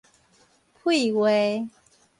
[0.73, 1.69] 屁話